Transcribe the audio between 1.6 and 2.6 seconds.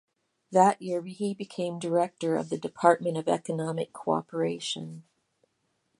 director of the